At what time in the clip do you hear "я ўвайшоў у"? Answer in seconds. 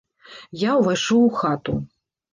0.61-1.31